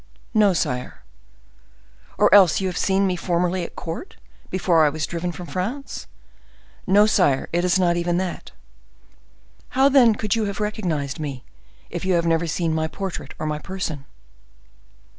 "No, 0.33 0.51
sire." 0.51 1.03
"Or 2.17 2.33
else 2.33 2.59
you 2.59 2.65
have 2.65 2.75
seen 2.79 3.05
me 3.05 3.15
formerly 3.15 3.63
at 3.63 3.75
court, 3.75 4.15
before 4.49 4.83
I 4.83 4.89
was 4.89 5.05
driven 5.05 5.31
from 5.31 5.45
France?" 5.45 6.07
"No, 6.87 7.05
sire, 7.05 7.47
it 7.53 7.63
is 7.63 7.77
not 7.77 7.97
even 7.97 8.17
that." 8.17 8.49
"How 9.77 9.89
then 9.89 10.15
could 10.15 10.35
you 10.35 10.45
have 10.45 10.59
recognized 10.59 11.19
me, 11.19 11.43
if 11.91 12.03
you 12.03 12.13
have 12.15 12.25
never 12.25 12.47
seen 12.47 12.73
my 12.73 12.87
portrait 12.87 13.35
or 13.37 13.45
my 13.45 13.59
person?" 13.59 14.05